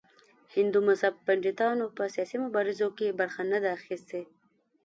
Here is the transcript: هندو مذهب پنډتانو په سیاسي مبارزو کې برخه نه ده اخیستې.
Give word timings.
هندو 0.55 0.79
مذهب 0.87 1.15
پنډتانو 1.25 1.85
په 1.95 2.03
سیاسي 2.15 2.37
مبارزو 2.45 2.87
کې 2.97 3.17
برخه 3.19 3.41
نه 3.51 3.57
ده 3.63 3.69
اخیستې. 3.79 4.21